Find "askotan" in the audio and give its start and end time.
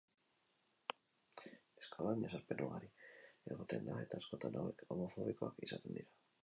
4.25-4.61